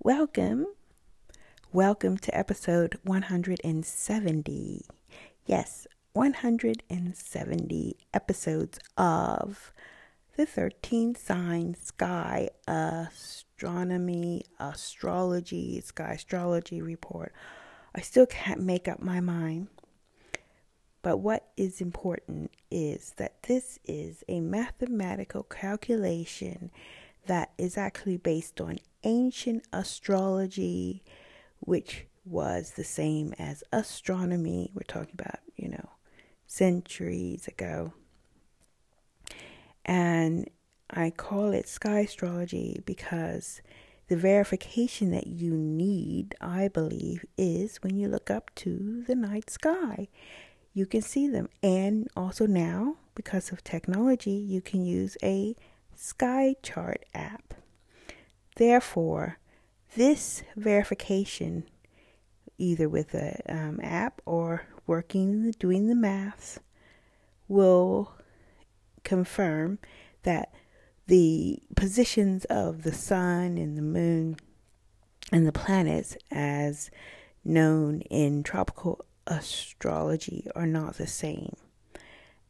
Welcome. 0.00 0.66
Welcome 1.72 2.18
to 2.18 2.36
episode 2.36 3.00
170. 3.02 4.84
Yes, 5.44 5.88
170 6.12 7.96
episodes 8.14 8.78
of 8.96 9.72
the 10.36 10.46
13 10.46 11.16
sign 11.16 11.74
sky 11.74 12.50
astronomy, 12.68 14.44
astrology, 14.60 15.80
sky 15.80 16.12
astrology 16.12 16.80
report. 16.80 17.32
I 17.92 18.00
still 18.00 18.26
can't 18.26 18.62
make 18.62 18.86
up 18.86 19.02
my 19.02 19.18
mind. 19.18 19.66
But 21.02 21.16
what 21.16 21.48
is 21.56 21.80
important 21.80 22.52
is 22.70 23.14
that 23.16 23.42
this 23.42 23.80
is 23.84 24.22
a 24.28 24.38
mathematical 24.38 25.42
calculation 25.42 26.70
that 27.28 27.52
is 27.56 27.78
actually 27.78 28.16
based 28.16 28.60
on 28.60 28.78
ancient 29.04 29.64
astrology, 29.72 31.02
which 31.60 32.06
was 32.24 32.72
the 32.72 32.84
same 32.84 33.34
as 33.38 33.62
astronomy. 33.72 34.70
We're 34.74 34.82
talking 34.82 35.14
about, 35.14 35.40
you 35.56 35.68
know, 35.68 35.90
centuries 36.46 37.46
ago. 37.46 37.92
And 39.84 40.50
I 40.90 41.10
call 41.10 41.52
it 41.52 41.68
sky 41.68 42.00
astrology 42.00 42.82
because 42.84 43.62
the 44.08 44.16
verification 44.16 45.10
that 45.12 45.26
you 45.26 45.52
need, 45.52 46.34
I 46.40 46.68
believe, 46.68 47.24
is 47.36 47.76
when 47.78 47.96
you 47.96 48.08
look 48.08 48.30
up 48.30 48.50
to 48.56 49.04
the 49.06 49.14
night 49.14 49.50
sky. 49.50 50.08
You 50.72 50.86
can 50.86 51.02
see 51.02 51.28
them. 51.28 51.48
And 51.62 52.08
also 52.16 52.46
now, 52.46 52.96
because 53.14 53.52
of 53.52 53.64
technology, 53.64 54.30
you 54.30 54.60
can 54.60 54.84
use 54.84 55.16
a 55.22 55.56
sky 55.98 56.54
chart 56.62 57.04
app. 57.12 57.54
Therefore, 58.56 59.38
this 59.96 60.42
verification, 60.56 61.64
either 62.56 62.88
with 62.88 63.10
the 63.10 63.36
um, 63.48 63.80
app 63.82 64.20
or 64.24 64.66
working, 64.86 65.50
doing 65.58 65.88
the 65.88 65.94
maths, 65.96 66.60
will 67.48 68.12
confirm 69.02 69.78
that 70.22 70.52
the 71.06 71.60
positions 71.74 72.44
of 72.46 72.82
the 72.82 72.92
sun 72.92 73.58
and 73.58 73.76
the 73.76 73.82
moon 73.82 74.36
and 75.32 75.46
the 75.46 75.52
planets, 75.52 76.16
as 76.30 76.90
known 77.44 78.02
in 78.02 78.42
tropical 78.42 79.04
astrology, 79.26 80.46
are 80.54 80.66
not 80.66 80.96
the 80.96 81.06
same 81.06 81.56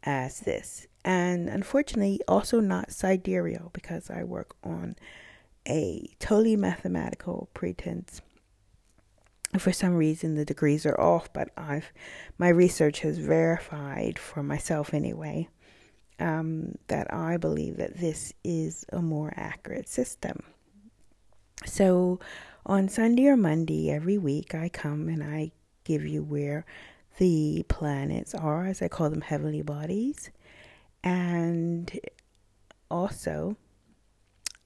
as 0.08 0.40
this. 0.40 0.86
And 1.04 1.50
unfortunately, 1.50 2.20
also 2.26 2.60
not 2.60 2.92
sidereal 2.92 3.70
because 3.74 4.10
I 4.10 4.24
work 4.24 4.56
on 4.64 4.96
a 5.68 6.08
totally 6.18 6.56
mathematical 6.56 7.50
pretense. 7.52 8.22
For 9.58 9.70
some 9.70 9.94
reason, 9.94 10.34
the 10.34 10.46
degrees 10.46 10.86
are 10.86 10.98
off, 10.98 11.30
but 11.32 11.50
I've 11.56 11.92
my 12.38 12.48
research 12.48 13.00
has 13.00 13.18
verified 13.18 14.18
for 14.18 14.42
myself 14.42 14.94
anyway 14.94 15.48
um, 16.18 16.76
that 16.88 17.12
I 17.12 17.36
believe 17.36 17.76
that 17.76 17.98
this 17.98 18.32
is 18.42 18.86
a 18.90 19.02
more 19.02 19.32
accurate 19.36 19.88
system. 19.88 20.42
So, 21.66 22.18
on 22.64 22.88
Sunday 22.88 23.26
or 23.26 23.36
Monday 23.36 23.90
every 23.90 24.18
week, 24.18 24.54
I 24.54 24.68
come 24.68 25.08
and 25.08 25.22
I 25.22 25.52
give 25.84 26.06
you 26.06 26.22
where 26.22 26.64
the 27.18 27.64
planets 27.68 28.34
are, 28.34 28.66
as 28.66 28.80
I 28.80 28.88
call 28.88 29.10
them, 29.10 29.20
heavenly 29.20 29.62
bodies, 29.62 30.30
and 31.04 31.90
also 32.90 33.56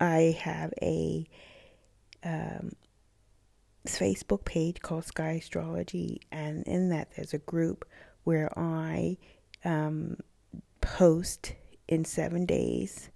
I 0.00 0.36
have 0.40 0.72
a 0.80 1.26
um, 2.24 2.72
Facebook 3.86 4.44
page 4.44 4.80
called 4.80 5.04
Sky 5.04 5.32
Astrology, 5.32 6.20
and 6.30 6.62
in 6.66 6.90
that 6.90 7.08
there's 7.16 7.34
a 7.34 7.38
group 7.38 7.86
where 8.24 8.56
I 8.58 9.16
um, 9.64 10.18
post 10.80 11.54
in 11.88 12.04
seven 12.04 12.46
days 12.46 13.10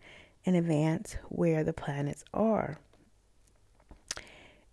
in 0.45 0.55
advance 0.55 1.17
where 1.29 1.63
the 1.63 1.73
planets 1.73 2.25
are. 2.33 2.79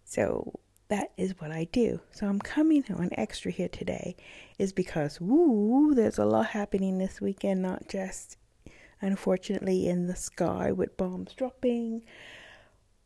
So 0.06 0.60
that 0.94 1.12
is 1.18 1.34
what 1.40 1.50
I 1.50 1.64
do. 1.72 2.00
So 2.12 2.28
I'm 2.28 2.38
coming 2.38 2.86
on 2.96 3.10
extra 3.14 3.50
here 3.50 3.68
today 3.68 4.16
is 4.60 4.72
because 4.74 5.20
woo, 5.20 5.96
there's 5.96 6.20
a 6.20 6.26
lot 6.26 6.46
happening 6.46 7.00
this 7.00 7.20
weekend, 7.20 7.64
not 7.64 7.90
just 7.90 8.38
unfortunately 9.02 9.88
in 9.88 10.06
the 10.06 10.16
sky 10.16 10.72
with 10.72 10.96
bombs 10.96 11.34
dropping. 11.34 12.04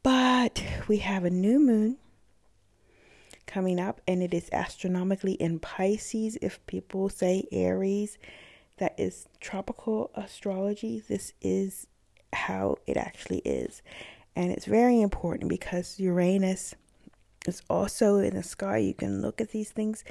But 0.04 0.62
we 0.90 0.98
have 0.98 1.24
a 1.24 1.30
new 1.30 1.62
moon 1.62 1.98
coming 3.46 3.80
up, 3.80 4.02
and 4.06 4.22
it 4.22 4.34
is 4.34 4.50
astronomically 4.52 5.36
in 5.36 5.60
Pisces. 5.60 6.38
If 6.42 6.60
people 6.68 7.08
say 7.08 7.46
Aries, 7.54 8.18
that 8.80 9.00
is 9.00 9.30
tropical 9.40 10.12
astrology. 10.14 11.02
This 11.08 11.32
is 11.42 11.88
how 12.34 12.80
it 12.86 12.98
actually 12.98 13.40
is. 13.46 13.82
And 14.36 14.52
it's 14.52 14.66
very 14.66 15.00
important 15.00 15.48
because 15.48 16.02
Uranus 16.02 16.76
is 17.48 17.62
also 17.70 18.18
in 18.18 18.36
the 18.36 18.44
sky. 18.44 18.78
You 18.78 18.94
can 18.94 19.22
look 19.22 19.42
at 19.42 19.50
these 19.50 19.72
things. 19.72 20.04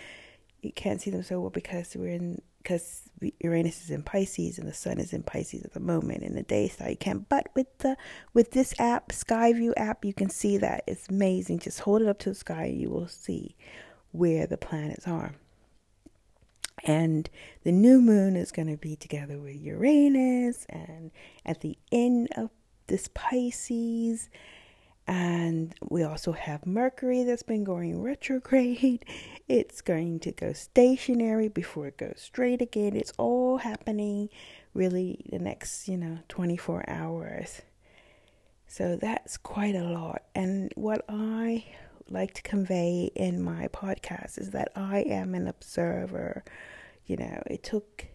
You 0.62 0.72
can't 0.72 1.00
see 1.00 1.10
them 1.10 1.22
so 1.22 1.40
well 1.40 1.50
because 1.50 1.94
we're 1.94 2.08
in 2.08 2.40
because 2.66 3.08
Uranus 3.38 3.84
is 3.84 3.90
in 3.90 4.02
Pisces 4.02 4.58
and 4.58 4.66
the 4.66 4.74
Sun 4.74 4.98
is 4.98 5.12
in 5.12 5.22
Pisces 5.22 5.62
at 5.62 5.72
the 5.72 5.78
moment 5.78 6.24
in 6.24 6.34
the 6.34 6.42
day, 6.42 6.66
so 6.66 6.88
you 6.88 6.96
can't. 6.96 7.28
But 7.28 7.46
with 7.54 7.78
the 7.78 7.96
with 8.34 8.50
this 8.50 8.74
app, 8.80 9.10
Skyview 9.10 9.72
app, 9.76 10.04
you 10.04 10.12
can 10.12 10.28
see 10.28 10.56
that 10.56 10.82
it's 10.88 11.08
amazing. 11.08 11.60
Just 11.60 11.80
hold 11.80 12.02
it 12.02 12.08
up 12.08 12.18
to 12.20 12.30
the 12.30 12.34
sky, 12.34 12.64
and 12.64 12.80
you 12.80 12.90
will 12.90 13.06
see 13.06 13.54
where 14.10 14.48
the 14.48 14.56
planets 14.56 15.06
are. 15.06 15.36
And 16.82 17.30
the 17.62 17.70
new 17.70 18.00
moon 18.00 18.34
is 18.34 18.50
going 18.50 18.68
to 18.68 18.76
be 18.76 18.96
together 18.96 19.38
with 19.38 19.54
Uranus, 19.54 20.66
and 20.68 21.12
at 21.44 21.60
the 21.60 21.78
end 21.92 22.30
of 22.36 22.50
this 22.88 23.08
Pisces, 23.14 24.28
and 25.06 25.74
we 25.88 26.02
also 26.02 26.32
have 26.32 26.66
Mercury 26.66 27.22
that's 27.24 27.42
been 27.42 27.64
going 27.64 28.00
retrograde. 28.02 29.04
It's 29.48 29.80
going 29.80 30.18
to 30.20 30.32
go 30.32 30.52
stationary 30.52 31.46
before 31.46 31.86
it 31.86 31.98
goes 31.98 32.16
straight 32.16 32.60
again. 32.60 32.96
It's 32.96 33.12
all 33.16 33.58
happening 33.58 34.28
really 34.74 35.24
the 35.30 35.38
next, 35.38 35.86
you 35.86 35.96
know, 35.96 36.18
24 36.28 36.84
hours. 36.88 37.62
So 38.66 38.96
that's 38.96 39.36
quite 39.36 39.76
a 39.76 39.84
lot. 39.84 40.22
And 40.34 40.72
what 40.74 41.04
I 41.08 41.64
like 42.10 42.34
to 42.34 42.42
convey 42.42 43.12
in 43.14 43.40
my 43.40 43.68
podcast 43.68 44.38
is 44.38 44.50
that 44.50 44.72
I 44.74 45.00
am 45.00 45.36
an 45.36 45.46
observer. 45.46 46.44
You 47.06 47.18
know, 47.18 47.42
it 47.46 47.62
took 47.62 48.06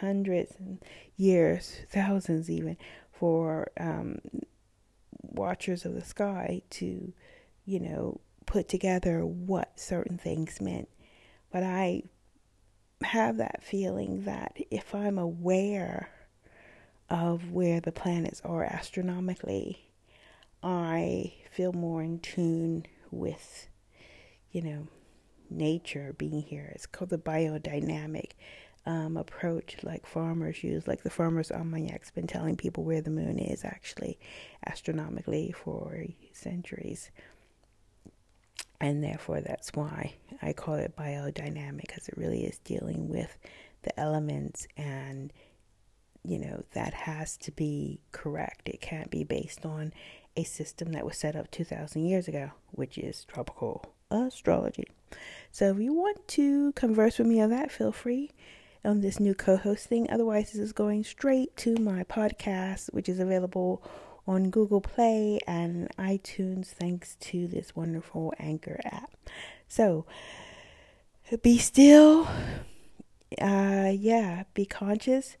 hundreds 0.00 0.54
and 0.58 0.82
years, 1.18 1.80
thousands 1.90 2.48
even, 2.48 2.78
for 3.12 3.70
um, 3.78 4.20
watchers 5.22 5.84
of 5.84 5.94
the 5.94 6.04
sky 6.04 6.62
to, 6.70 7.12
you 7.64 7.80
know, 7.80 8.20
put 8.46 8.68
together 8.68 9.24
what 9.24 9.78
certain 9.78 10.18
things 10.18 10.60
meant. 10.60 10.88
But 11.50 11.62
I 11.62 12.04
have 13.02 13.36
that 13.36 13.62
feeling 13.62 14.24
that 14.24 14.56
if 14.70 14.94
I'm 14.94 15.18
aware 15.18 16.10
of 17.10 17.50
where 17.50 17.80
the 17.80 17.92
planets 17.92 18.40
are 18.44 18.64
astronomically, 18.64 19.90
I 20.62 21.34
feel 21.50 21.72
more 21.72 22.02
in 22.02 22.18
tune 22.20 22.86
with, 23.10 23.68
you 24.50 24.62
know, 24.62 24.88
nature 25.50 26.14
being 26.18 26.42
here. 26.42 26.72
It's 26.74 26.86
called 26.86 27.10
the 27.10 27.18
biodynamic 27.18 28.32
um, 28.88 29.18
approach 29.18 29.76
like 29.82 30.06
farmers 30.06 30.64
use, 30.64 30.88
like 30.88 31.02
the 31.02 31.10
Farmer's 31.10 31.52
Almanac's 31.52 32.10
been 32.10 32.26
telling 32.26 32.56
people 32.56 32.84
where 32.84 33.02
the 33.02 33.10
moon 33.10 33.38
is 33.38 33.62
actually 33.62 34.18
astronomically 34.66 35.52
for 35.52 36.06
centuries. 36.32 37.10
And 38.80 39.04
therefore, 39.04 39.42
that's 39.42 39.74
why 39.74 40.14
I 40.40 40.54
call 40.54 40.76
it 40.76 40.96
biodynamic 40.96 41.82
because 41.82 42.08
it 42.08 42.16
really 42.16 42.44
is 42.44 42.58
dealing 42.60 43.08
with 43.08 43.36
the 43.82 43.98
elements 44.00 44.66
and 44.76 45.32
you 46.24 46.38
know 46.38 46.64
that 46.72 46.94
has 46.94 47.36
to 47.38 47.52
be 47.52 48.00
correct. 48.12 48.70
It 48.70 48.80
can't 48.80 49.10
be 49.10 49.22
based 49.22 49.66
on 49.66 49.92
a 50.34 50.44
system 50.44 50.92
that 50.92 51.04
was 51.04 51.18
set 51.18 51.36
up 51.36 51.50
2,000 51.50 52.06
years 52.06 52.26
ago, 52.26 52.52
which 52.70 52.96
is 52.96 53.26
tropical 53.26 53.92
astrology. 54.10 54.86
So 55.52 55.70
if 55.70 55.78
you 55.78 55.92
want 55.92 56.26
to 56.28 56.72
converse 56.72 57.18
with 57.18 57.26
me 57.26 57.40
on 57.42 57.50
that, 57.50 57.70
feel 57.70 57.92
free 57.92 58.30
on 58.84 59.00
this 59.00 59.20
new 59.20 59.34
co 59.34 59.56
host 59.56 59.86
thing. 59.86 60.10
Otherwise, 60.10 60.52
this 60.52 60.60
is 60.60 60.72
going 60.72 61.04
straight 61.04 61.56
to 61.58 61.76
my 61.76 62.04
podcast, 62.04 62.92
which 62.92 63.08
is 63.08 63.18
available 63.18 63.82
on 64.26 64.50
Google 64.50 64.80
Play 64.80 65.40
and 65.46 65.88
iTunes 65.98 66.68
thanks 66.68 67.16
to 67.20 67.48
this 67.48 67.74
wonderful 67.74 68.32
Anchor 68.38 68.80
app. 68.84 69.10
So, 69.66 70.06
be 71.42 71.58
still. 71.58 72.28
Uh, 73.40 73.92
yeah, 73.94 74.44
be 74.54 74.64
conscious. 74.64 75.36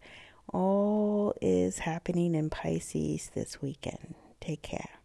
All 0.52 1.34
is 1.40 1.80
happening 1.80 2.34
in 2.34 2.50
Pisces 2.50 3.30
this 3.34 3.60
weekend. 3.60 4.14
Take 4.40 4.62
care. 4.62 4.97